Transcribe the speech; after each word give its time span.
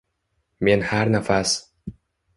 Men 0.59 0.81
har 0.81 1.05
nafas 1.05 1.61